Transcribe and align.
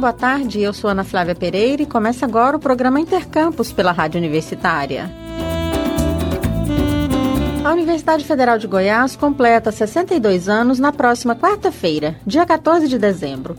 boa 0.00 0.12
tarde. 0.14 0.62
Eu 0.62 0.72
sou 0.72 0.88
Ana 0.88 1.04
Flávia 1.04 1.34
Pereira 1.34 1.82
e 1.82 1.86
começa 1.86 2.24
agora 2.24 2.56
o 2.56 2.60
programa 2.60 2.98
Intercampus 2.98 3.70
pela 3.70 3.92
Rádio 3.92 4.18
Universitária. 4.18 5.10
A 7.62 7.70
Universidade 7.70 8.24
Federal 8.24 8.56
de 8.56 8.66
Goiás 8.66 9.14
completa 9.14 9.70
62 9.70 10.48
anos 10.48 10.78
na 10.78 10.90
próxima 10.90 11.36
quarta-feira, 11.36 12.16
dia 12.26 12.46
14 12.46 12.88
de 12.88 12.98
dezembro. 12.98 13.58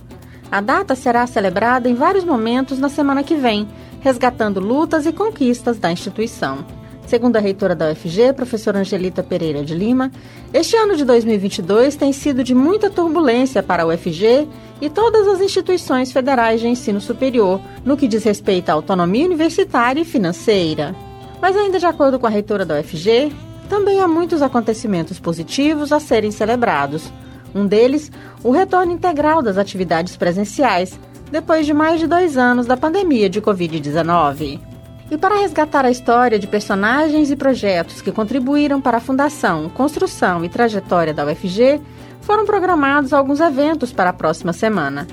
A 0.52 0.60
data 0.60 0.96
será 0.96 1.28
celebrada 1.28 1.88
em 1.88 1.94
vários 1.94 2.24
momentos 2.24 2.80
na 2.80 2.90
semana 2.90 3.24
que 3.24 3.36
vem, 3.36 3.68
resgatando 4.00 4.60
lutas 4.60 5.06
e 5.06 5.14
conquistas 5.14 5.78
da 5.78 5.92
instituição. 5.92 6.66
Segundo 7.06 7.36
a 7.36 7.40
reitora 7.40 7.76
da 7.76 7.92
UFG, 7.92 8.34
professora 8.34 8.80
Angelita 8.80 9.22
Pereira 9.22 9.64
de 9.64 9.76
Lima, 9.76 10.12
este 10.54 10.76
ano 10.78 10.96
de 10.96 11.04
2022 11.04 11.96
tem 11.96 12.14
sido 12.14 12.44
de 12.44 12.56
muita 12.56 12.90
turbulência 12.90 13.62
para 13.62 13.84
a 13.84 13.86
UFG 13.86 14.48
e 14.80 14.90
todas 14.90 15.28
as 15.28 15.42
instituições 15.42 16.12
federais 16.12 16.62
de 16.62 16.68
ensino 16.68 17.02
superior, 17.02 17.60
no 17.84 17.98
que 17.98 18.08
diz 18.08 18.24
respeito 18.24 18.70
à 18.70 18.74
autonomia 18.74 19.26
universitária 19.26 20.02
e 20.02 20.06
financeira. 20.06 20.96
Mas, 21.42 21.58
ainda 21.58 21.80
de 21.80 21.86
acordo 21.86 22.18
com 22.20 22.28
a 22.28 22.30
reitora 22.30 22.66
da 22.66 22.80
UFG, 22.80 23.32
também 23.68 24.00
há 24.00 24.08
muitos 24.08 24.42
acontecimentos 24.42 25.20
positivos 25.20 25.92
a 25.92 26.00
serem 26.00 26.32
celebrados. 26.32 27.12
Um 27.54 27.66
deles, 27.66 28.12
o 28.44 28.52
retorno 28.52 28.92
integral 28.92 29.42
das 29.42 29.58
atividades 29.58 30.16
presenciais, 30.16 30.98
depois 31.32 31.66
de 31.66 31.74
mais 31.74 32.00
de 32.00 32.08
dois 32.08 32.38
anos 32.38 32.66
da 32.66 32.78
pandemia 32.78 33.30
de 33.30 33.42
Covid-19. 33.42 34.71
E 35.12 35.18
para 35.18 35.36
resgatar 35.36 35.84
a 35.84 35.92
história 35.92 36.40
de 36.40 36.48
personagens 36.48 37.30
e 37.30 37.36
projetos 37.36 38.02
que 38.02 38.14
contribuíram 38.14 38.80
para 38.80 38.96
a 38.96 39.02
fundação, 39.02 39.68
construção 39.68 40.46
e 40.46 40.48
trajetória 40.48 41.14
da 41.14 41.26
UFG, 41.26 41.82
foram 42.22 42.46
programados 42.46 43.12
alguns 43.12 43.42
eventos 43.42 43.92
para 43.92 44.12
a 44.12 44.14
próxima 44.14 44.54
semana. 44.54 45.06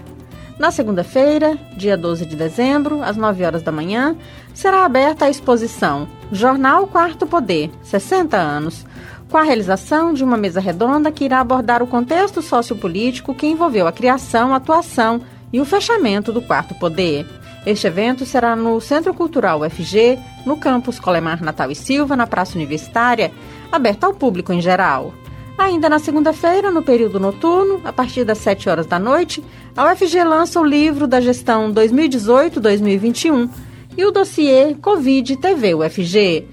Na 0.56 0.70
segunda-feira, 0.70 1.58
dia 1.76 1.96
12 1.96 2.26
de 2.26 2.36
dezembro, 2.36 3.02
às 3.02 3.16
9 3.16 3.44
horas 3.44 3.60
da 3.60 3.72
manhã, 3.72 4.16
será 4.54 4.84
aberta 4.84 5.24
a 5.24 5.30
exposição 5.30 6.06
Jornal 6.30 6.86
Quarto 6.86 7.26
Poder 7.26 7.68
60 7.82 8.36
anos, 8.36 8.86
com 9.28 9.36
a 9.36 9.42
realização 9.42 10.14
de 10.14 10.22
uma 10.22 10.36
mesa 10.36 10.60
redonda 10.60 11.10
que 11.10 11.24
irá 11.24 11.40
abordar 11.40 11.82
o 11.82 11.88
contexto 11.88 12.40
sociopolítico 12.40 13.34
que 13.34 13.48
envolveu 13.48 13.88
a 13.88 13.92
criação, 13.92 14.54
atuação 14.54 15.20
e 15.52 15.60
o 15.60 15.64
fechamento 15.64 16.32
do 16.32 16.40
Quarto 16.40 16.74
Poder. 16.76 17.26
Este 17.66 17.86
evento 17.86 18.24
será 18.24 18.54
no 18.56 18.80
Centro 18.80 19.12
Cultural 19.12 19.60
UFG, 19.60 20.18
no 20.46 20.56
campus 20.56 20.98
Colemar 20.98 21.42
Natal 21.42 21.70
e 21.70 21.74
Silva, 21.74 22.16
na 22.16 22.26
Praça 22.26 22.56
Universitária, 22.56 23.32
aberto 23.70 24.04
ao 24.04 24.14
público 24.14 24.52
em 24.52 24.60
geral. 24.60 25.12
Ainda 25.58 25.88
na 25.88 25.98
segunda-feira, 25.98 26.70
no 26.70 26.82
período 26.82 27.18
noturno, 27.18 27.80
a 27.84 27.92
partir 27.92 28.24
das 28.24 28.38
7 28.38 28.68
horas 28.68 28.86
da 28.86 28.98
noite, 28.98 29.42
a 29.76 29.92
UFG 29.92 30.22
lança 30.22 30.60
o 30.60 30.64
livro 30.64 31.06
da 31.06 31.20
gestão 31.20 31.72
2018-2021 31.74 33.50
e 33.96 34.04
o 34.04 34.12
dossiê 34.12 34.76
Covid 34.80 35.36
TV 35.36 35.74
UFG. 35.74 36.46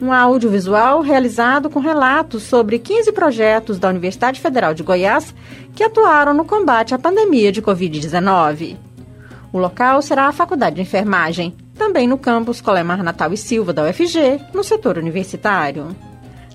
Um 0.00 0.12
audiovisual 0.12 1.00
realizado 1.00 1.68
com 1.68 1.80
relatos 1.80 2.44
sobre 2.44 2.78
15 2.78 3.10
projetos 3.10 3.78
da 3.78 3.88
Universidade 3.88 4.40
Federal 4.40 4.72
de 4.72 4.84
Goiás 4.84 5.34
que 5.74 5.82
atuaram 5.82 6.32
no 6.32 6.44
combate 6.44 6.94
à 6.94 6.98
pandemia 6.98 7.50
de 7.50 7.60
Covid-19. 7.60 8.76
O 9.54 9.58
local 9.60 10.02
será 10.02 10.26
a 10.26 10.32
Faculdade 10.32 10.74
de 10.74 10.82
Enfermagem, 10.82 11.54
também 11.78 12.08
no 12.08 12.18
campus 12.18 12.60
Colemar 12.60 13.04
Natal 13.04 13.32
e 13.32 13.36
Silva 13.36 13.72
da 13.72 13.84
UFG, 13.84 14.40
no 14.52 14.64
setor 14.64 14.98
universitário. 14.98 15.94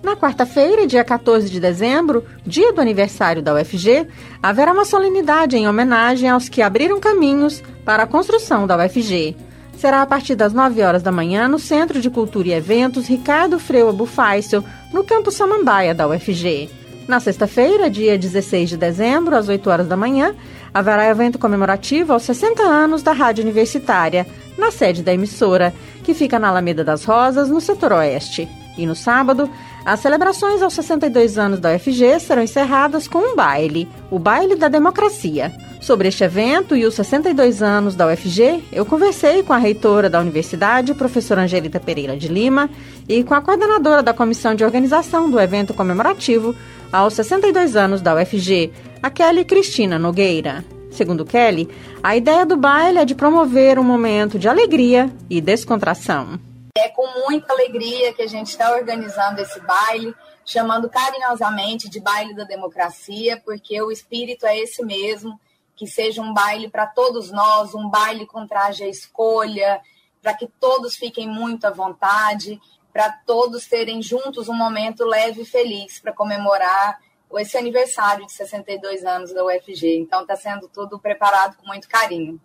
Na 0.04 0.18
quarta-feira, 0.18 0.86
dia 0.86 1.02
14 1.02 1.50
de 1.50 1.62
dezembro, 1.62 2.26
dia 2.46 2.74
do 2.74 2.82
aniversário 2.82 3.42
da 3.42 3.56
UFG, 3.56 4.06
haverá 4.44 4.74
uma 4.74 4.84
solenidade 4.84 5.56
em 5.56 5.66
homenagem 5.66 6.28
aos 6.28 6.50
que 6.50 6.62
abriram 6.62 7.00
caminhos 7.00 7.64
para 7.86 8.04
a 8.04 8.08
construção 8.08 8.68
da 8.68 8.76
UFG. 8.76 9.34
Será 9.78 10.02
a 10.02 10.06
partir 10.06 10.36
das 10.36 10.52
9 10.52 10.82
horas 10.82 11.02
da 11.02 11.10
manhã 11.10 11.48
no 11.48 11.58
Centro 11.58 12.02
de 12.02 12.10
Cultura 12.10 12.50
e 12.50 12.54
Eventos 12.54 13.08
Ricardo 13.08 13.58
Freu 13.60 13.88
Abufácio, 13.88 14.62
no 14.92 15.06
Campo 15.06 15.32
Samambaia 15.32 15.96
da 15.96 16.06
UFG. 16.06 16.70
Na 17.10 17.20
sexta-feira, 17.20 17.90
dia 17.90 18.20
16 18.20 18.70
de 18.70 18.78
dezembro, 18.78 19.36
às 19.36 19.50
8 19.50 19.68
horas 19.68 19.88
da 19.88 19.98
manhã, 19.98 20.36
haverá 20.72 21.10
evento 21.10 21.40
comemorativo 21.40 22.14
aos 22.14 22.22
60 22.22 22.62
anos 22.62 23.02
da 23.02 23.14
Rádio 23.14 23.44
Universitária, 23.44 24.28
na 24.56 24.70
sede 24.70 25.02
da 25.02 25.12
emissora, 25.12 25.74
que 26.04 26.14
fica 26.14 26.38
na 26.38 26.50
Alameda 26.50 26.84
das 26.84 27.04
Rosas, 27.06 27.50
no 27.50 27.60
setor 27.60 27.94
oeste. 27.94 28.48
E 28.78 28.86
no 28.86 28.96
sábado, 28.96 29.50
as 29.86 30.00
celebrações 30.00 30.62
aos 30.62 30.74
62 30.74 31.38
anos 31.38 31.60
da 31.60 31.74
UFG 31.74 32.20
serão 32.20 32.44
encerradas 32.44 33.08
com 33.08 33.20
um 33.20 33.36
baile, 33.36 33.88
o 34.10 34.20
Baile 34.20 34.56
da 34.56 34.68
Democracia. 34.68 35.52
Sobre 35.82 36.08
este 36.08 36.24
evento 36.24 36.76
e 36.76 36.86
os 36.86 36.94
62 36.94 37.64
anos 37.64 37.96
da 37.96 38.08
UFG, 38.08 38.64
eu 38.72 38.86
conversei 38.86 39.44
com 39.44 39.54
a 39.54 39.58
reitora 39.58 40.10
da 40.10 40.20
universidade, 40.20 40.94
professora 40.94 41.44
Angelita 41.44 41.80
Pereira 41.80 42.16
de 42.18 42.28
Lima, 42.28 42.70
e 43.08 43.24
com 43.24 43.34
a 43.34 43.42
coordenadora 43.42 44.04
da 44.04 44.14
comissão 44.14 44.54
de 44.54 44.64
organização 44.64 45.30
do 45.30 45.40
evento 45.40 45.74
comemorativo 45.74 46.56
aos 46.92 47.14
62 47.14 47.76
anos 47.76 48.02
da 48.02 48.16
UFG, 48.16 48.72
a 49.02 49.10
Kelly 49.10 49.46
Cristina 49.46 49.98
Nogueira. 49.98 50.64
Segundo 50.92 51.24
Kelly, 51.24 51.70
a 52.04 52.18
ideia 52.18 52.46
do 52.46 52.58
baile 52.58 53.00
é 53.00 53.06
de 53.06 53.16
promover 53.16 53.80
um 53.80 53.84
momento 53.84 54.40
de 54.40 54.48
alegria 54.50 55.10
e 55.30 55.40
descontração. 55.40 56.49
É 56.76 56.90
com 56.90 57.08
muita 57.26 57.54
alegria 57.54 58.14
que 58.14 58.22
a 58.22 58.28
gente 58.28 58.48
está 58.48 58.72
organizando 58.74 59.42
esse 59.42 59.60
baile, 59.62 60.16
chamando 60.46 60.90
carinhosamente 60.90 61.90
de 61.90 62.00
baile 62.00 62.36
da 62.36 62.44
democracia, 62.44 63.42
porque 63.44 63.82
o 63.82 63.92
espírito 63.92 64.46
é 64.46 64.58
esse 64.58 64.84
mesmo, 64.84 65.40
que 65.76 65.88
seja 65.88 66.22
um 66.22 66.34
baile 66.34 66.70
para 66.70 66.86
todos 66.86 67.32
nós, 67.32 67.74
um 67.74 67.90
baile 67.90 68.26
com 68.26 68.48
traje 68.48 68.84
à 68.84 68.88
escolha, 68.88 69.82
para 70.22 70.34
que 70.34 70.48
todos 70.60 70.96
fiquem 70.96 71.28
muito 71.28 71.66
à 71.66 71.70
vontade, 71.70 72.60
para 72.92 73.12
todos 73.12 73.68
terem 73.68 74.02
juntos 74.02 74.50
um 74.50 74.54
momento 74.54 75.06
leve 75.06 75.44
e 75.44 75.46
feliz 75.46 76.00
para 76.00 76.12
comemorar 76.12 77.00
esse 77.38 77.58
aniversário 77.58 78.26
de 78.26 78.34
62 78.34 79.06
anos 79.06 79.34
da 79.34 79.46
UFG. 79.46 80.00
Então 80.00 80.22
está 80.22 80.36
sendo 80.36 80.68
tudo 80.68 81.00
preparado 81.00 81.56
com 81.58 81.68
muito 81.68 81.88
carinho. 81.88 82.42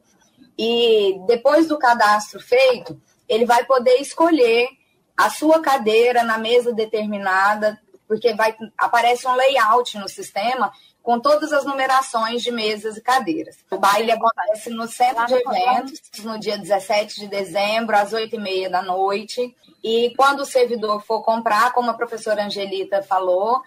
e 0.57 1.19
depois 1.25 1.67
do 1.67 1.79
cadastro 1.79 2.39
feito, 2.39 3.01
ele 3.27 3.45
vai 3.45 3.65
poder 3.65 3.95
escolher 3.95 4.69
a 5.17 5.31
sua 5.31 5.59
cadeira 5.61 6.23
na 6.23 6.37
mesa 6.37 6.71
determinada, 6.73 7.79
porque 8.07 8.35
vai 8.35 8.55
aparece 8.77 9.27
um 9.27 9.33
layout 9.33 9.97
no 9.97 10.07
sistema 10.07 10.71
com 11.03 11.19
todas 11.19 11.51
as 11.51 11.65
numerações 11.65 12.41
de 12.41 12.49
mesas 12.49 12.95
e 12.95 13.01
cadeiras. 13.01 13.57
O 13.69 13.77
baile 13.77 14.09
acontece 14.09 14.69
no 14.69 14.87
centro 14.87 15.25
de 15.25 15.33
eventos, 15.33 16.01
no 16.23 16.39
dia 16.39 16.57
17 16.57 17.19
de 17.19 17.27
dezembro, 17.27 17.95
às 17.95 18.13
8h30 18.13 18.69
da 18.69 18.81
noite. 18.81 19.53
E 19.83 20.13
quando 20.15 20.39
o 20.39 20.45
servidor 20.45 21.03
for 21.03 21.21
comprar, 21.21 21.73
como 21.73 21.91
a 21.91 21.93
professora 21.93 22.45
Angelita 22.45 23.03
falou, 23.03 23.61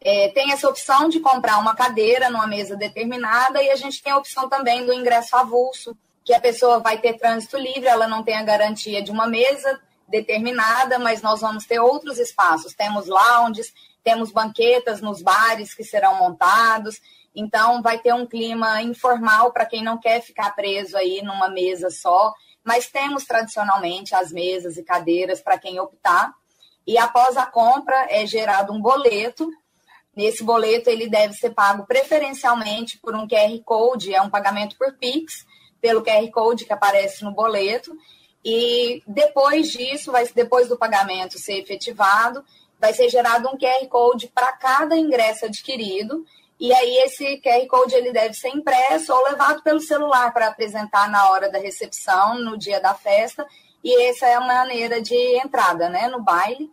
é, 0.00 0.30
tem 0.30 0.50
essa 0.50 0.68
opção 0.68 1.08
de 1.08 1.20
comprar 1.20 1.58
uma 1.58 1.76
cadeira 1.76 2.28
numa 2.28 2.48
mesa 2.48 2.74
determinada 2.74 3.62
e 3.62 3.70
a 3.70 3.76
gente 3.76 4.02
tem 4.02 4.12
a 4.12 4.18
opção 4.18 4.48
também 4.48 4.84
do 4.84 4.92
ingresso 4.92 5.36
avulso, 5.36 5.96
que 6.24 6.34
a 6.34 6.40
pessoa 6.40 6.80
vai 6.80 6.98
ter 6.98 7.14
trânsito 7.14 7.56
livre, 7.56 7.86
ela 7.86 8.08
não 8.08 8.24
tem 8.24 8.34
a 8.34 8.42
garantia 8.42 9.00
de 9.00 9.12
uma 9.12 9.28
mesa 9.28 9.80
determinada, 10.08 10.98
mas 10.98 11.22
nós 11.22 11.40
vamos 11.40 11.66
ter 11.66 11.78
outros 11.78 12.18
espaços. 12.18 12.74
Temos 12.74 13.06
lounges, 13.06 13.72
temos 14.02 14.32
banquetas 14.32 15.00
nos 15.00 15.22
bares 15.22 15.74
que 15.74 15.84
serão 15.84 16.16
montados. 16.16 17.00
Então, 17.34 17.82
vai 17.82 17.98
ter 17.98 18.12
um 18.12 18.26
clima 18.26 18.82
informal 18.82 19.52
para 19.52 19.66
quem 19.66 19.82
não 19.82 19.98
quer 19.98 20.20
ficar 20.20 20.54
preso 20.54 20.96
aí 20.96 21.22
numa 21.22 21.48
mesa 21.48 21.90
só. 21.90 22.32
Mas 22.64 22.88
temos 22.88 23.24
tradicionalmente 23.24 24.14
as 24.14 24.32
mesas 24.32 24.76
e 24.76 24.82
cadeiras 24.82 25.40
para 25.40 25.58
quem 25.58 25.80
optar. 25.80 26.32
E 26.86 26.98
após 26.98 27.36
a 27.36 27.46
compra 27.46 28.06
é 28.10 28.26
gerado 28.26 28.72
um 28.72 28.80
boleto. 28.80 29.48
Nesse 30.14 30.42
boleto 30.42 30.90
ele 30.90 31.08
deve 31.08 31.34
ser 31.34 31.50
pago 31.50 31.86
preferencialmente 31.86 32.98
por 32.98 33.14
um 33.14 33.28
QR 33.28 33.56
Code, 33.64 34.14
é 34.14 34.20
um 34.20 34.28
pagamento 34.28 34.76
por 34.76 34.92
Pix, 34.94 35.46
pelo 35.80 36.02
QR 36.02 36.28
Code 36.30 36.64
que 36.64 36.72
aparece 36.72 37.22
no 37.22 37.32
boleto. 37.32 37.96
E 38.44 39.02
depois 39.06 39.70
disso, 39.70 40.10
vai, 40.10 40.26
depois 40.34 40.68
do 40.68 40.78
pagamento 40.78 41.38
ser 41.38 41.60
efetivado, 41.60 42.44
vai 42.80 42.94
ser 42.94 43.08
gerado 43.08 43.48
um 43.48 43.58
QR 43.58 43.86
Code 43.88 44.28
para 44.28 44.52
cada 44.52 44.96
ingresso 44.96 45.44
adquirido. 45.44 46.24
E 46.58 46.72
aí 46.72 46.96
esse 47.04 47.40
QR 47.40 47.66
Code 47.66 47.94
ele 47.94 48.12
deve 48.12 48.34
ser 48.34 48.48
impresso 48.48 49.12
ou 49.12 49.24
levado 49.24 49.62
pelo 49.62 49.80
celular 49.80 50.32
para 50.32 50.48
apresentar 50.48 51.08
na 51.10 51.30
hora 51.30 51.50
da 51.50 51.58
recepção, 51.58 52.36
no 52.36 52.56
dia 52.56 52.80
da 52.80 52.94
festa. 52.94 53.46
E 53.84 54.08
essa 54.08 54.26
é 54.26 54.34
a 54.34 54.40
maneira 54.40 55.00
de 55.00 55.14
entrada, 55.38 55.88
né, 55.88 56.08
no 56.08 56.22
baile. 56.22 56.70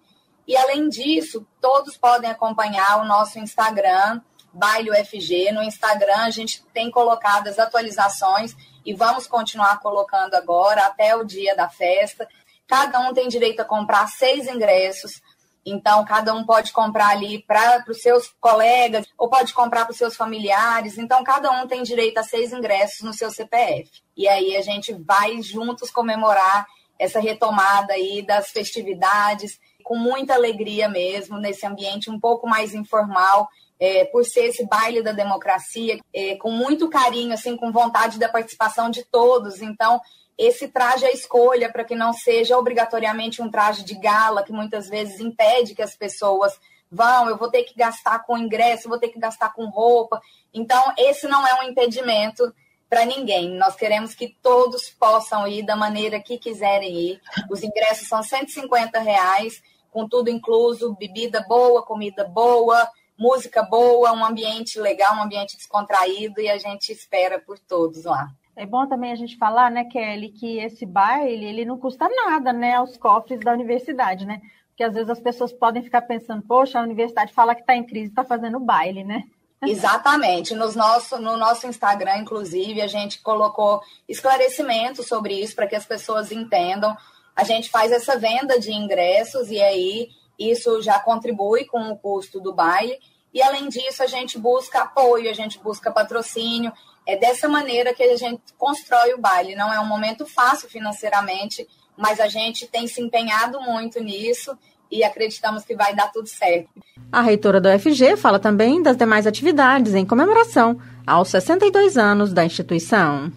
E 0.48 0.56
além 0.56 0.88
disso, 0.88 1.46
todos 1.60 1.98
podem 1.98 2.30
acompanhar 2.30 3.02
o 3.02 3.06
nosso 3.06 3.38
Instagram, 3.38 4.22
Baile 4.54 4.92
UFG. 4.92 5.52
No 5.52 5.62
Instagram 5.62 6.20
a 6.20 6.30
gente 6.30 6.64
tem 6.74 6.90
colocado 6.90 7.48
as 7.48 7.60
atualizações 7.60 8.56
e 8.86 8.94
vamos 8.94 9.28
continuar 9.28 9.80
colocando 9.82 10.36
agora 10.36 10.86
até 10.86 11.16
o 11.16 11.26
dia 11.26 11.56
da 11.56 11.68
festa. 11.70 12.28
Cada 12.66 13.00
um 13.02 13.14
tem 13.14 13.28
direito 13.28 13.60
a 13.60 13.66
comprar 13.66 14.08
seis 14.08 14.48
ingressos. 14.48 15.22
Então, 15.70 16.06
cada 16.06 16.34
um 16.34 16.46
pode 16.46 16.72
comprar 16.72 17.10
ali 17.10 17.44
para 17.44 17.84
os 17.90 18.02
seus 18.02 18.34
colegas 18.40 19.06
ou 19.18 19.30
pode 19.30 19.54
comprar 19.54 19.84
para 19.84 19.92
os 19.92 19.98
seus 19.98 20.16
familiares. 20.16 20.98
Então, 20.98 21.24
cada 21.24 21.52
um 21.52 21.68
tem 21.68 21.84
direito 21.84 22.18
a 22.18 22.24
seis 22.24 22.54
ingressos 22.54 23.02
no 23.02 23.14
seu 23.14 23.30
CPF. 23.30 23.90
E 24.16 24.28
aí 24.28 24.56
a 24.56 24.62
gente 24.62 24.94
vai 24.94 25.42
juntos 25.42 25.92
comemorar 25.92 26.66
essa 26.98 27.20
retomada 27.20 27.94
aí 27.94 28.22
das 28.22 28.50
festividades 28.50 29.60
com 29.84 29.98
muita 29.98 30.34
alegria 30.34 30.88
mesmo, 30.88 31.38
nesse 31.38 31.66
ambiente 31.66 32.10
um 32.10 32.20
pouco 32.20 32.48
mais 32.48 32.74
informal 32.74 33.48
é, 33.80 34.06
por 34.06 34.26
ser 34.26 34.46
esse 34.46 34.66
baile 34.66 35.04
da 35.04 35.12
democracia, 35.12 36.00
é, 36.14 36.36
com 36.36 36.52
muito 36.52 36.90
carinho, 36.90 37.34
assim, 37.34 37.56
com 37.56 37.72
vontade 37.72 38.18
da 38.18 38.30
participação 38.30 38.90
de 38.90 39.04
todos. 39.04 39.62
Então, 39.62 40.02
esse 40.38 40.68
traje 40.68 41.06
é 41.06 41.14
escolha 41.14 41.72
para 41.72 41.84
que 41.84 41.96
não 41.96 42.14
seja 42.14 42.58
obrigatoriamente 42.58 43.42
um 43.42 43.50
traje 43.50 43.84
de 43.84 43.96
gala, 43.96 44.44
que 44.44 44.52
muitas 44.52 44.88
vezes 44.88 45.20
impede 45.20 45.74
que 45.74 45.82
as 45.82 45.96
pessoas 45.96 46.60
vão, 46.92 47.28
eu 47.28 47.38
vou 47.38 47.50
ter 47.50 47.64
que 47.64 47.76
gastar 47.76 48.20
com 48.20 48.38
ingresso, 48.38 48.88
vou 48.88 49.00
ter 49.00 49.10
que 49.10 49.20
gastar 49.20 49.54
com 49.54 49.66
roupa. 49.66 50.22
Então, 50.54 50.94
esse 50.98 51.28
não 51.28 51.46
é 51.46 51.60
um 51.60 51.64
impedimento 51.64 52.54
para 52.90 53.04
ninguém. 53.06 53.50
Nós 53.58 53.76
queremos 53.76 54.16
que 54.16 54.36
todos 54.42 54.90
possam 54.90 55.48
ir 55.48 55.64
da 55.64 55.76
maneira 55.76 56.20
que 56.20 56.38
quiserem 56.38 56.94
ir. 56.94 57.22
Os 57.50 57.64
ingressos 57.64 58.08
são 58.08 58.24
150 58.24 59.00
reais, 59.00 59.62
com 59.92 60.08
tudo 60.08 60.30
incluso, 60.30 60.96
bebida 60.96 61.44
boa, 61.48 61.84
comida 61.84 62.24
boa, 62.24 62.90
música 63.18 63.64
boa, 63.64 64.12
um 64.14 64.24
ambiente 64.24 64.80
legal, 64.80 65.16
um 65.16 65.24
ambiente 65.24 65.58
descontraído 65.58 66.40
e 66.40 66.50
a 66.50 66.58
gente 66.58 66.92
espera 66.92 67.40
por 67.40 67.58
todos 67.58 68.06
lá. 68.06 68.30
É 68.58 68.66
bom 68.66 68.88
também 68.88 69.12
a 69.12 69.16
gente 69.16 69.38
falar, 69.38 69.70
né, 69.70 69.86
Kelly, 69.86 70.30
que 70.30 70.58
esse 70.58 70.84
baile 70.84 71.46
ele 71.46 71.64
não 71.64 71.78
custa 71.78 72.10
nada, 72.10 72.52
né, 72.52 72.74
aos 72.74 72.98
cofres 72.98 73.40
da 73.40 73.54
universidade, 73.54 74.26
né? 74.26 74.42
Porque 74.70 74.84
às 74.84 74.96
vezes 74.96 75.10
as 75.10 75.20
pessoas 75.20 75.54
podem 75.54 75.84
ficar 75.84 76.02
pensando, 76.02 76.42
poxa, 76.42 76.80
a 76.80 76.84
universidade 76.84 77.34
fala 77.34 77.54
que 77.54 77.62
está 77.62 77.76
em 77.76 77.86
crise, 77.86 78.10
está 78.10 78.24
fazendo 78.24 78.60
baile, 78.60 79.04
né? 79.04 79.24
Exatamente. 79.62 80.56
Nos 80.56 80.76
nosso, 80.76 81.20
no 81.20 81.38
nosso 81.38 81.68
Instagram, 81.68 82.18
inclusive, 82.18 82.82
a 82.82 82.88
gente 82.88 83.22
colocou 83.22 83.82
esclarecimentos 84.08 85.08
sobre 85.08 85.36
isso 85.36 85.56
para 85.56 85.68
que 85.68 85.76
as 85.76 85.86
pessoas 85.86 86.32
entendam. 86.32 86.96
A 87.36 87.44
gente 87.44 87.70
faz 87.70 87.92
essa 87.92 88.18
venda 88.18 88.60
de 88.60 88.72
ingressos 88.72 89.50
e 89.50 89.62
aí 89.62 90.10
isso 90.38 90.82
já 90.82 91.00
contribui 91.00 91.66
com 91.66 91.92
o 91.92 91.98
custo 91.98 92.40
do 92.40 92.54
baile. 92.54 92.98
E 93.38 93.42
além 93.44 93.70
disso, 93.70 94.02
a 94.02 94.08
gente 94.08 94.40
busca 94.40 94.82
apoio, 94.82 95.30
a 95.30 95.34
gente 95.34 95.60
busca 95.60 95.92
patrocínio. 95.92 96.74
É 97.06 97.16
dessa 97.16 97.48
maneira 97.48 97.94
que 97.94 98.02
a 98.02 98.18
gente 98.18 98.42
constrói 98.58 99.14
o 99.14 99.20
baile. 99.20 99.56
Não 99.56 99.72
é 99.72 99.80
um 99.80 99.86
momento 99.86 100.26
fácil 100.26 100.68
financeiramente, 100.68 101.68
mas 101.96 102.20
a 102.20 102.28
gente 102.28 102.66
tem 102.66 102.88
se 102.88 103.00
empenhado 103.00 103.62
muito 103.62 104.00
nisso 104.02 104.58
e 104.90 105.04
acreditamos 105.04 105.64
que 105.64 105.76
vai 105.76 105.96
dar 105.96 106.12
tudo 106.12 106.28
certo. 106.28 106.68
A 107.12 107.22
reitora 107.22 107.62
do 107.62 107.70
UFG 107.70 108.18
fala 108.18 108.40
também 108.40 108.82
das 108.82 108.98
demais 108.98 109.28
atividades 109.28 109.94
em 109.94 110.04
comemoração 110.04 110.82
aos 111.06 111.30
62 111.30 111.96
anos 111.96 112.34
da 112.34 112.44
instituição 112.44 113.32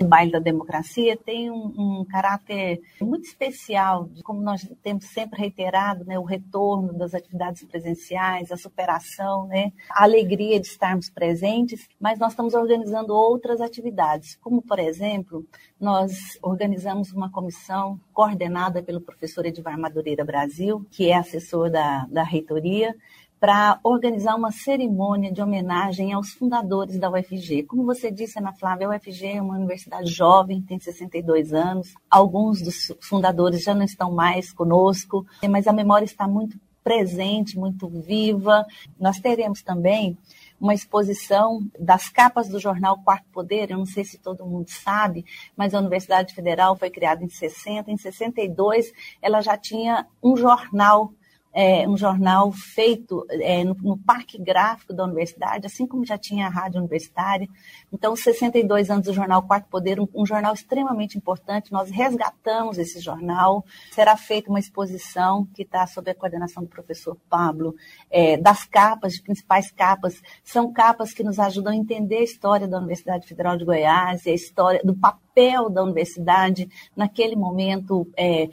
o 0.00 0.04
baile 0.04 0.32
da 0.32 0.38
democracia 0.38 1.16
tem 1.16 1.50
um, 1.50 2.00
um, 2.00 2.04
caráter 2.04 2.80
muito 3.00 3.24
especial, 3.24 4.08
como 4.24 4.40
nós 4.40 4.66
temos 4.82 5.04
sempre 5.06 5.40
reiterado, 5.40 6.04
né, 6.04 6.18
o 6.18 6.24
retorno 6.24 6.92
das 6.92 7.14
atividades 7.14 7.64
presenciais, 7.64 8.50
a 8.50 8.56
superação, 8.56 9.46
né, 9.46 9.72
a 9.90 10.04
alegria 10.04 10.58
de 10.58 10.66
estarmos 10.66 11.10
presentes, 11.10 11.88
mas 12.00 12.18
nós 12.18 12.32
estamos 12.32 12.54
organizando 12.54 13.14
outras 13.14 13.60
atividades, 13.60 14.36
como, 14.36 14.62
por 14.62 14.78
exemplo, 14.78 15.44
nós 15.80 16.38
organizamos 16.42 17.12
uma 17.12 17.30
comissão 17.30 18.00
coordenada 18.12 18.82
pelo 18.82 19.00
professor 19.00 19.44
Edivar 19.44 19.78
Madureira 19.78 20.24
Brasil, 20.24 20.86
que 20.90 21.10
é 21.10 21.16
assessor 21.16 21.70
da, 21.70 22.06
da 22.06 22.22
reitoria, 22.22 22.94
para 23.42 23.80
organizar 23.82 24.36
uma 24.36 24.52
cerimônia 24.52 25.32
de 25.32 25.42
homenagem 25.42 26.12
aos 26.12 26.30
fundadores 26.30 26.96
da 26.96 27.10
UFG. 27.10 27.64
Como 27.64 27.84
você 27.84 28.08
disse, 28.08 28.38
Ana 28.38 28.52
Flávia, 28.52 28.86
a 28.86 28.90
UFG 28.90 29.26
é 29.26 29.42
uma 29.42 29.56
universidade 29.56 30.08
jovem, 30.12 30.62
tem 30.62 30.78
62 30.78 31.52
anos. 31.52 31.92
Alguns 32.08 32.62
dos 32.62 32.92
fundadores 33.00 33.64
já 33.64 33.74
não 33.74 33.82
estão 33.82 34.12
mais 34.12 34.52
conosco, 34.52 35.26
mas 35.50 35.66
a 35.66 35.72
memória 35.72 36.04
está 36.04 36.28
muito 36.28 36.56
presente, 36.84 37.58
muito 37.58 37.88
viva. 37.88 38.64
Nós 38.96 39.18
teremos 39.18 39.60
também 39.60 40.16
uma 40.60 40.72
exposição 40.72 41.68
das 41.76 42.08
capas 42.08 42.48
do 42.48 42.60
jornal 42.60 42.96
Quarto 43.02 43.26
Poder. 43.32 43.72
Eu 43.72 43.78
não 43.78 43.86
sei 43.86 44.04
se 44.04 44.18
todo 44.18 44.46
mundo 44.46 44.70
sabe, 44.70 45.24
mas 45.56 45.74
a 45.74 45.80
Universidade 45.80 46.32
Federal 46.32 46.76
foi 46.76 46.90
criada 46.90 47.24
em 47.24 47.28
60. 47.28 47.90
Em 47.90 47.96
62, 47.96 48.92
ela 49.20 49.40
já 49.40 49.56
tinha 49.56 50.06
um 50.22 50.36
jornal 50.36 51.12
é, 51.52 51.86
um 51.86 51.96
jornal 51.96 52.50
feito 52.50 53.26
é, 53.28 53.62
no, 53.62 53.74
no, 53.74 53.98
Parque 53.98 54.38
Gráfico 54.38 54.92
da 54.92 55.04
Universidade, 55.04 55.66
assim 55.66 55.86
como 55.86 56.04
já 56.04 56.16
tinha 56.16 56.46
a 56.46 56.50
Rádio 56.50 56.80
Universitária. 56.80 57.48
Então, 57.92 58.16
62 58.16 58.90
anos 58.90 59.06
do 59.06 59.12
jornal 59.12 59.42
Quarto 59.42 59.68
Poder, 59.68 60.00
um, 60.00 60.08
um, 60.14 60.24
jornal 60.24 60.54
extremamente 60.54 61.16
importante. 61.16 61.70
Nós 61.70 61.90
resgatamos 61.90 62.78
esse 62.78 63.00
jornal. 63.00 63.64
Será 63.90 64.16
feita 64.16 64.48
uma 64.48 64.58
exposição 64.58 65.46
que 65.54 65.62
está 65.62 65.86
sob 65.86 66.10
a 66.10 66.14
coordenação 66.14 66.62
do 66.62 66.68
professor 66.68 67.16
Pablo, 67.28 67.74
é, 68.10 68.36
das 68.36 68.64
capas, 68.64 69.12
de 69.12 69.22
principais 69.22 69.70
capas. 69.70 70.20
São 70.42 70.72
capas 70.72 71.12
que 71.12 71.22
nos 71.22 71.38
ajudam 71.38 71.72
a 71.72 71.76
entender 71.76 72.18
a 72.18 72.24
história 72.24 72.66
da 72.66 72.78
Universidade 72.78 73.26
Federal 73.26 73.56
de 73.56 73.64
Goiás 73.64 74.26
a 74.26 74.30
história 74.30 74.80
do 74.84 74.94
papel 74.94 75.68
da 75.68 75.82
universidade 75.82 76.68
naquele 76.96 77.36
momento 77.36 78.08
é, 78.16 78.48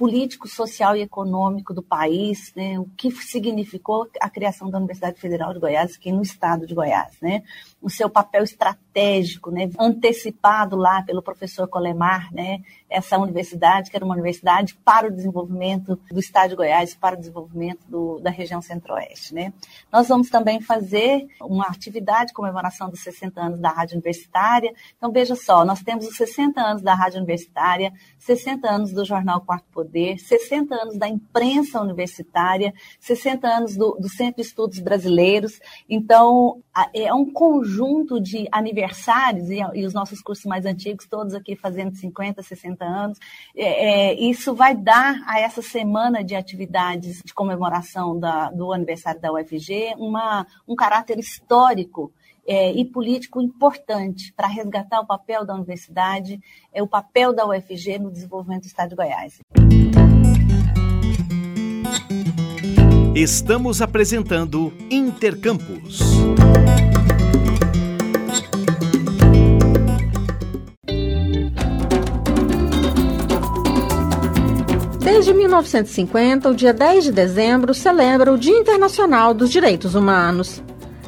político, 0.00 0.48
social 0.48 0.96
e 0.96 1.02
econômico 1.02 1.74
do 1.74 1.82
país, 1.82 2.54
né, 2.56 2.78
o 2.78 2.86
que 2.96 3.10
significou 3.10 4.08
a 4.18 4.30
criação 4.30 4.70
da 4.70 4.78
Universidade 4.78 5.20
Federal 5.20 5.52
de 5.52 5.60
Goiás 5.60 5.94
aqui 5.94 6.10
no 6.10 6.22
estado 6.22 6.66
de 6.66 6.74
Goiás, 6.74 7.12
né, 7.20 7.42
o 7.80 7.90
seu 7.90 8.08
papel 8.08 8.44
estratégico, 8.44 9.50
né, 9.50 9.70
antecipado 9.78 10.76
lá 10.76 11.02
pelo 11.02 11.22
professor 11.22 11.68
Colemar, 11.68 12.32
né, 12.32 12.60
essa 12.88 13.18
universidade 13.18 13.90
que 13.90 13.96
era 13.96 14.04
uma 14.04 14.14
universidade 14.14 14.74
para 14.84 15.08
o 15.08 15.10
desenvolvimento 15.10 15.98
do 16.10 16.20
estado 16.20 16.50
de 16.50 16.56
Goiás, 16.56 16.94
para 16.94 17.16
o 17.16 17.18
desenvolvimento 17.18 17.80
do, 17.88 18.18
da 18.20 18.30
região 18.30 18.62
centro-oeste, 18.62 19.34
né. 19.34 19.52
Nós 19.92 20.08
vamos 20.08 20.30
também 20.30 20.60
fazer 20.60 21.26
uma 21.40 21.66
atividade 21.66 22.28
de 22.28 22.34
comemoração 22.34 22.90
dos 22.90 23.02
60 23.02 23.40
anos 23.40 23.60
da 23.60 23.70
Rádio 23.70 23.94
Universitária. 23.94 24.72
Então 24.96 25.10
veja 25.10 25.34
só, 25.34 25.64
nós 25.64 25.82
temos 25.82 26.06
os 26.06 26.16
60 26.16 26.60
anos 26.60 26.82
da 26.82 26.94
Rádio 26.94 27.18
Universitária, 27.18 27.92
60 28.18 28.68
anos 28.68 28.92
do 28.92 29.04
jornal 29.04 29.40
Quarto 29.40 29.64
Poder 29.72 29.80
Poder, 29.80 30.18
60 30.18 30.74
anos 30.74 30.98
da 30.98 31.08
imprensa 31.08 31.80
universitária, 31.80 32.72
60 33.00 33.48
anos 33.48 33.76
do, 33.76 33.96
do 33.98 34.08
Centro 34.08 34.42
de 34.42 34.48
Estudos 34.48 34.78
Brasileiros. 34.78 35.58
Então, 35.88 36.62
é 36.94 37.12
um 37.12 37.30
conjunto 37.32 37.69
de 38.20 38.48
aniversários 38.50 38.80
aniversários, 38.90 39.50
e, 39.50 39.60
e, 39.74 39.86
os 39.86 39.92
nossos 39.92 40.20
cursos 40.20 40.44
mais 40.46 40.64
antigos, 40.64 41.06
todos 41.06 41.34
aqui 41.34 41.54
fazendo 41.54 41.94
50, 41.94 42.42
60 42.42 42.84
anos, 42.84 43.18
é, 43.56 44.10
é, 44.10 44.14
isso 44.20 44.54
vai 44.54 44.74
dar 44.74 45.22
a 45.26 45.40
essa 45.40 45.62
semana 45.62 46.24
de 46.24 46.34
atividades 46.34 47.22
de 47.24 47.34
comemoração 47.34 48.18
da, 48.18 48.50
do 48.50 48.72
aniversário 48.72 49.20
da 49.20 49.32
UFG 49.32 49.94
uma, 49.98 50.46
um 50.66 50.74
caráter 50.74 51.18
histórico 51.18 52.12
é, 52.46 52.72
e 52.72 52.84
político 52.84 53.40
importante 53.40 54.32
para 54.32 54.46
resgatar 54.46 55.00
o 55.00 55.06
papel 55.06 55.44
da 55.44 55.54
universidade, 55.54 56.40
é 56.72 56.82
o 56.82 56.86
papel 56.86 57.32
da 57.32 57.46
UFG 57.46 57.98
no 57.98 58.10
desenvolvimento 58.10 58.62
do 58.62 58.66
Estado 58.66 58.90
de 58.90 58.96
Goiás. 58.96 59.38
Estamos 63.14 63.82
apresentando 63.82 64.72
Intercampus. 64.90 66.09
1950, 75.50 76.48
o 76.48 76.54
dia 76.54 76.72
10 76.72 77.04
de 77.04 77.12
dezembro 77.12 77.74
celebra 77.74 78.32
o 78.32 78.38
Dia 78.38 78.56
Internacional 78.56 79.34
dos 79.34 79.50
Direitos 79.50 79.96
Humanos. 79.96 80.62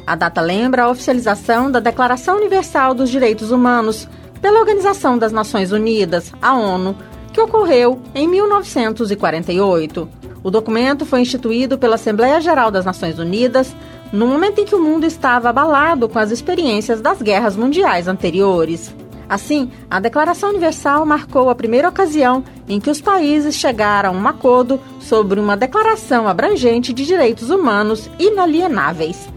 A 0.05 0.15
data 0.15 0.41
lembra 0.41 0.83
a 0.83 0.89
oficialização 0.89 1.71
da 1.71 1.79
Declaração 1.79 2.35
Universal 2.35 2.93
dos 2.93 3.09
Direitos 3.09 3.51
Humanos 3.51 4.05
pela 4.41 4.59
Organização 4.59 5.17
das 5.17 5.31
Nações 5.31 5.71
Unidas, 5.71 6.33
a 6.41 6.53
ONU, 6.55 6.93
que 7.31 7.39
ocorreu 7.39 8.01
em 8.13 8.27
1948. 8.27 10.09
O 10.43 10.51
documento 10.51 11.05
foi 11.05 11.21
instituído 11.21 11.77
pela 11.77 11.95
Assembleia 11.95 12.41
Geral 12.41 12.69
das 12.69 12.83
Nações 12.83 13.17
Unidas 13.17 13.73
no 14.11 14.27
momento 14.27 14.59
em 14.59 14.65
que 14.65 14.75
o 14.75 14.83
mundo 14.83 15.05
estava 15.05 15.49
abalado 15.49 16.09
com 16.09 16.19
as 16.19 16.31
experiências 16.31 16.99
das 16.99 17.21
guerras 17.21 17.55
mundiais 17.55 18.09
anteriores. 18.09 18.93
Assim, 19.33 19.71
a 19.89 19.99
Declaração 19.99 20.49
Universal 20.49 21.07
marcou 21.07 21.49
a 21.49 21.55
primeira 21.55 21.89
ocasião 21.89 22.43
em 22.69 22.79
que 22.79 22.91
os 22.91 23.01
países 23.01 23.55
chegaram 23.55 24.11
a 24.11 24.13
um 24.13 24.27
acordo 24.27 24.79
sobre 24.99 25.39
uma 25.39 25.57
declaração 25.57 26.27
abrangente 26.27 26.93
de 26.93 27.03
direitos 27.03 27.49
humanos 27.49 28.07
inalienáveis. 28.19 29.27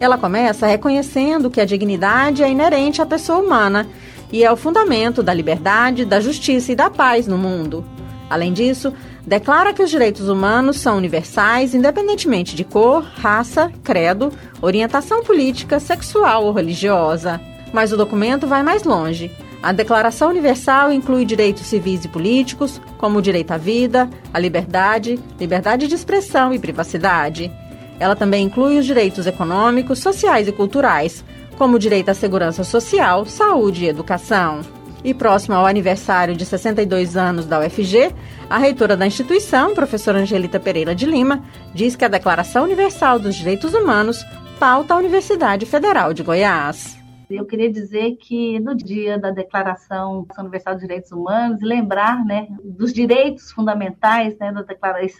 Ela 0.00 0.18
começa 0.18 0.66
reconhecendo 0.66 1.50
que 1.50 1.60
a 1.60 1.64
dignidade 1.64 2.42
é 2.42 2.50
inerente 2.50 3.00
à 3.00 3.06
pessoa 3.06 3.38
humana 3.38 3.86
e 4.32 4.42
é 4.42 4.50
o 4.50 4.56
fundamento 4.56 5.22
da 5.22 5.32
liberdade, 5.32 6.04
da 6.04 6.18
justiça 6.18 6.72
e 6.72 6.74
da 6.74 6.90
paz 6.90 7.28
no 7.28 7.38
mundo. 7.38 7.84
Além 8.28 8.52
disso, 8.52 8.92
declara 9.24 9.72
que 9.72 9.84
os 9.84 9.88
direitos 9.88 10.28
humanos 10.28 10.80
são 10.80 10.96
universais, 10.96 11.76
independentemente 11.76 12.56
de 12.56 12.64
cor, 12.64 13.04
raça, 13.04 13.70
credo, 13.84 14.32
orientação 14.60 15.22
política, 15.22 15.78
sexual 15.78 16.44
ou 16.44 16.52
religiosa. 16.52 17.40
Mas 17.72 17.92
o 17.92 17.96
documento 17.96 18.46
vai 18.46 18.62
mais 18.62 18.84
longe. 18.84 19.30
A 19.62 19.72
Declaração 19.72 20.30
Universal 20.30 20.92
inclui 20.92 21.24
direitos 21.24 21.66
civis 21.66 22.04
e 22.04 22.08
políticos, 22.08 22.80
como 22.96 23.18
o 23.18 23.22
direito 23.22 23.50
à 23.50 23.56
vida, 23.56 24.08
à 24.32 24.38
liberdade, 24.38 25.18
liberdade 25.38 25.88
de 25.88 25.94
expressão 25.94 26.54
e 26.54 26.58
privacidade. 26.58 27.50
Ela 27.98 28.14
também 28.14 28.44
inclui 28.44 28.78
os 28.78 28.86
direitos 28.86 29.26
econômicos, 29.26 29.98
sociais 29.98 30.46
e 30.46 30.52
culturais, 30.52 31.24
como 31.56 31.74
o 31.74 31.78
direito 31.78 32.08
à 32.08 32.14
segurança 32.14 32.62
social, 32.62 33.26
saúde 33.26 33.84
e 33.84 33.88
educação. 33.88 34.60
E 35.02 35.12
próximo 35.12 35.54
ao 35.54 35.66
aniversário 35.66 36.36
de 36.36 36.44
62 36.44 37.16
anos 37.16 37.46
da 37.46 37.60
UFG, 37.60 38.12
a 38.48 38.58
reitora 38.58 38.96
da 38.96 39.06
instituição, 39.06 39.74
professora 39.74 40.18
Angelita 40.18 40.58
Pereira 40.58 40.94
de 40.94 41.06
Lima, 41.06 41.42
diz 41.74 41.96
que 41.96 42.04
a 42.04 42.08
Declaração 42.08 42.64
Universal 42.64 43.18
dos 43.18 43.34
Direitos 43.34 43.74
Humanos 43.74 44.24
pauta 44.58 44.94
a 44.94 44.96
Universidade 44.96 45.66
Federal 45.66 46.12
de 46.12 46.22
Goiás. 46.22 46.97
Eu 47.30 47.44
queria 47.44 47.70
dizer 47.70 48.16
que 48.16 48.58
no 48.58 48.74
dia 48.74 49.18
da 49.18 49.30
Declaração 49.30 50.26
Universal 50.38 50.74
dos 50.74 50.82
Direitos 50.82 51.12
Humanos, 51.12 51.60
lembrar 51.60 52.24
né, 52.24 52.48
dos 52.64 52.92
direitos 52.92 53.52
fundamentais 53.52 54.38
né, 54.38 54.50
da 54.52 54.64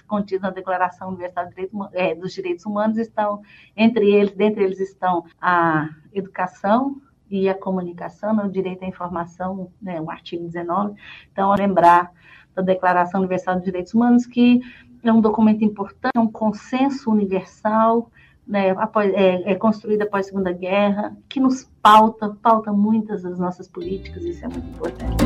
contidos 0.06 0.42
na 0.42 0.50
Declaração 0.50 1.08
Universal 1.08 1.44
dos 1.44 1.54
Direitos, 1.54 1.88
é, 1.92 2.14
dos 2.14 2.32
Direitos 2.32 2.64
Humanos, 2.64 2.96
estão, 2.96 3.42
entre 3.76 4.10
eles, 4.10 4.34
dentre 4.34 4.64
eles 4.64 4.80
estão 4.80 5.24
a 5.40 5.88
educação, 6.12 7.00
e 7.30 7.48
a 7.48 7.54
comunicação, 7.54 8.34
né, 8.34 8.42
o 8.42 8.50
direito 8.50 8.84
à 8.84 8.86
informação, 8.86 9.70
né, 9.80 10.00
o 10.00 10.10
artigo 10.10 10.44
19. 10.44 10.94
Então, 11.30 11.54
lembrar 11.54 12.10
da 12.54 12.62
Declaração 12.62 13.20
Universal 13.20 13.56
dos 13.56 13.64
Direitos 13.64 13.94
Humanos, 13.94 14.26
que 14.26 14.60
é 15.02 15.12
um 15.12 15.20
documento 15.20 15.64
importante, 15.64 16.12
é 16.16 16.20
um 16.20 16.30
consenso 16.30 17.10
universal 17.10 18.10
né, 18.48 18.70
após, 18.70 19.12
é, 19.12 19.52
é, 19.52 19.54
construída 19.54 20.04
após 20.04 20.26
a 20.26 20.28
Segunda 20.30 20.52
Guerra, 20.52 21.14
que 21.28 21.38
nos 21.38 21.68
pauta, 21.82 22.34
pauta 22.42 22.72
muitas 22.72 23.22
das 23.22 23.38
nossas 23.38 23.68
políticas, 23.68 24.24
isso 24.24 24.44
é 24.44 24.48
muito 24.48 24.66
importante. 24.66 25.16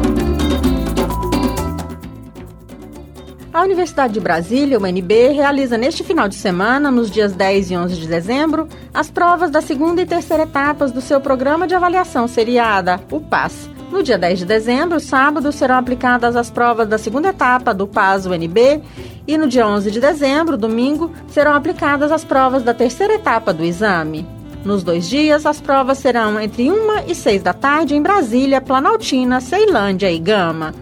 A 3.52 3.62
Universidade 3.62 4.14
de 4.14 4.21
Brasília, 4.21 4.79
UNB, 4.79 5.29
realiza 5.29 5.76
neste 5.76 6.02
final 6.02 6.26
de 6.26 6.35
semana, 6.35 6.91
nos 6.91 7.11
dias 7.11 7.35
10 7.35 7.71
e 7.71 7.76
11 7.76 7.97
de 7.97 8.09
dezembro, 8.09 8.67
as 8.95 9.11
provas 9.11 9.50
da 9.50 9.61
segunda 9.61 10.00
e 10.00 10.07
terceira 10.07 10.45
etapas 10.45 10.91
do 10.91 11.02
seu 11.02 11.21
programa 11.21 11.67
de 11.67 11.75
avaliação 11.75 12.26
seriada, 12.26 12.99
o 13.11 13.21
PAS. 13.21 13.69
No 13.92 14.02
dia 14.02 14.16
10 14.16 14.38
de 14.38 14.46
dezembro, 14.46 14.99
sábado, 14.99 15.52
serão 15.52 15.76
aplicadas 15.76 16.34
as 16.34 16.50
provas 16.50 16.88
da 16.88 16.96
segunda 16.96 17.28
etapa 17.28 17.75
do 17.75 17.87
PAS 17.87 18.25
UNB 18.25 18.80
e 19.28 19.37
no 19.37 19.46
dia 19.46 19.68
11 19.68 19.90
de 19.90 20.00
dezembro, 20.00 20.56
domingo, 20.56 21.12
serão 21.28 21.52
aplicadas 21.52 22.11
as 22.11 22.25
provas 22.25 22.62
da 22.62 22.72
terceira 22.72 23.12
etapa 23.12 23.52
do 23.52 23.62
exame. 23.62 24.26
Nos 24.64 24.82
dois 24.82 25.06
dias, 25.06 25.44
as 25.44 25.61
provas 25.61 25.99
serão 25.99 26.40
entre 26.40 26.70
1 26.70 27.06
e 27.06 27.14
6 27.14 27.42
da 27.42 27.52
tarde 27.52 27.94
em 27.94 28.00
Brasília, 28.00 28.62
Planaltina, 28.62 29.42
Ceilândia 29.42 30.11
e 30.11 30.18
Gama. 30.18 30.75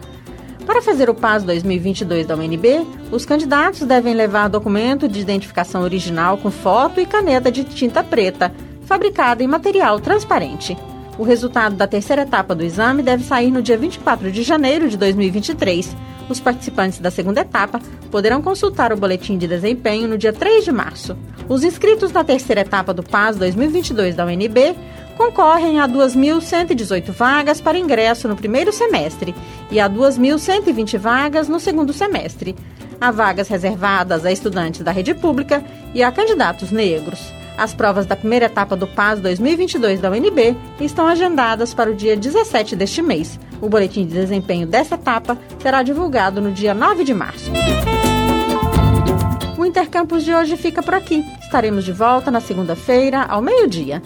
Para 0.65 0.81
fazer 0.81 1.11
o 1.11 1.15
PAS 1.15 1.43
2022 1.43 2.29
da 2.29 2.37
UNB, 2.37 2.87
os 3.11 3.27
candidatos 3.27 3.81
devem 3.81 4.15
levar 4.15 4.47
documento 4.47 5.09
de 5.09 5.19
identificação 5.19 5.83
original 5.83 6.39
com 6.39 6.51
foto 6.51 7.01
e 7.01 7.07
caneta 7.07 7.51
de 7.51 7.65
tinta 7.65 8.05
preta, 8.05 8.53
fabricada 8.87 9.43
em 9.43 9.49
material 9.49 9.99
transparente. 9.99 10.77
O 11.21 11.23
resultado 11.23 11.77
da 11.77 11.87
terceira 11.87 12.23
etapa 12.23 12.55
do 12.55 12.65
exame 12.65 13.03
deve 13.03 13.23
sair 13.23 13.51
no 13.51 13.61
dia 13.61 13.77
24 13.77 14.33
de 14.33 14.43
janeiro 14.43 14.89
de 14.89 14.97
2023 14.97 15.95
os 16.31 16.41
participantes 16.41 16.99
da 16.99 17.11
segunda 17.11 17.43
etapa 17.43 17.79
poderão 18.11 18.41
consultar 18.41 18.91
o 18.91 18.97
boletim 18.97 19.37
de 19.37 19.47
desempenho 19.47 20.09
no 20.09 20.17
dia 20.17 20.33
3 20.33 20.65
de 20.65 20.73
março. 20.73 21.15
Os 21.47 21.63
inscritos 21.63 22.11
na 22.11 22.25
terceira 22.25 22.63
etapa 22.63 22.95
do 22.95 23.03
PAS 23.03 23.37
2022 23.37 24.15
da 24.15 24.25
UNB 24.25 24.75
concorrem 25.15 25.79
a 25.79 25.87
2.118 25.87 27.11
vagas 27.11 27.61
para 27.61 27.79
ingresso 27.79 28.27
no 28.27 28.35
primeiro 28.35 28.73
semestre 28.73 29.35
e 29.71 29.79
a 29.79 29.91
2.120 29.91 30.97
vagas 30.97 31.51
no 31.51 31.61
segundo 31.61 31.93
semestre. 31.93 32.57
Há 32.99 33.11
vagas 33.11 33.49
reservadas 33.49 34.25
a 34.25 34.33
estudantes 34.33 34.81
da 34.81 34.91
rede 34.91 35.13
pública 35.13 35.63
e 35.93 36.03
a 36.03 36.11
candidatos 36.11 36.71
negros. 36.71 37.40
As 37.57 37.75
provas 37.75 38.07
da 38.07 38.17
primeira 38.17 38.47
etapa 38.47 38.77
do 38.77 38.87
PAS 38.87 39.21
2022 39.21 40.01
da 40.01 40.11
UNB 40.11 40.57
estão 40.81 41.07
agendadas 41.07 41.75
para 41.75 41.91
o 41.91 41.95
dia 41.95 42.17
17 42.17 42.75
deste 42.75 43.03
mês. 43.03 43.39
O 43.61 43.69
boletim 43.69 44.07
de 44.07 44.15
desempenho 44.15 44.67
dessa 44.67 44.95
etapa 44.95 45.37
será 45.61 45.83
divulgado 45.83 46.41
no 46.41 46.53
dia 46.53 46.73
9 46.73 47.05
de 47.05 47.13
março. 47.13 47.51
O 49.59 49.67
Intercampus 49.67 50.25
de 50.25 50.35
hoje 50.35 50.57
fica 50.57 50.83
por 50.83 50.95
aqui. 50.95 51.25
Estaremos 51.43 51.85
de 51.85 51.93
volta 51.93 52.31
na 52.31 52.41
segunda-feira, 52.41 53.27
ao 53.29 53.43
meio-dia. 53.43 54.03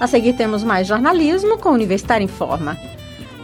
A 0.00 0.06
seguir 0.06 0.32
temos 0.32 0.64
mais 0.64 0.86
jornalismo 0.86 1.58
com 1.58 1.70
Universitário 1.70 2.24
em 2.24 2.28
Forma. 2.28 2.76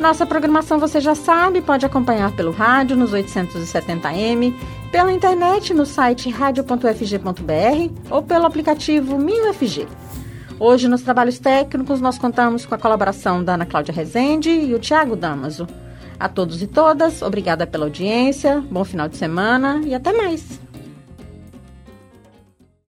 Nossa 0.01 0.27
programação 0.27 0.81
você 0.81 1.01
já 1.01 1.15
sabe, 1.15 1.63
pode 1.63 1.87
acompanhar 1.87 2.33
pelo 2.33 2.51
rádio 2.51 2.97
nos 2.97 3.13
870m, 3.13 4.53
pela 4.93 5.11
internet 5.11 5.73
no 5.73 5.87
site 5.87 6.29
radio.fg.br 6.29 8.11
ou 8.11 8.23
pelo 8.23 8.45
aplicativo 8.45 9.19
MinUFG. 9.19 9.89
Hoje, 10.61 10.87
nos 10.87 11.01
trabalhos 11.01 11.39
técnicos, 11.39 11.99
nós 11.99 12.19
contamos 12.19 12.67
com 12.67 12.75
a 12.75 12.79
colaboração 12.79 13.43
da 13.43 13.55
Ana 13.55 13.65
Cláudia 13.65 13.95
Rezende 13.95 14.51
e 14.51 14.75
o 14.75 14.79
Tiago 14.79 15.17
Damaso. 15.17 15.67
A 16.21 16.29
todos 16.29 16.63
e 16.63 16.67
todas, 16.67 17.23
obrigada 17.23 17.67
pela 17.67 17.87
audiência, 17.87 18.63
bom 18.71 18.85
final 18.85 19.09
de 19.09 19.17
semana 19.17 19.81
e 19.83 19.95
até 19.95 20.13
mais! 20.13 20.61